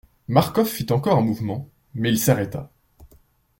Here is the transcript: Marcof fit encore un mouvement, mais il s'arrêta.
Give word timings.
Marcof 0.27 0.67
fit 0.67 0.91
encore 0.91 1.19
un 1.19 1.21
mouvement, 1.21 1.69
mais 1.93 2.09
il 2.09 2.17
s'arrêta. 2.17 2.71